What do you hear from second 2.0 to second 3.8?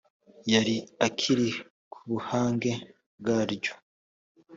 buhange bwaryo.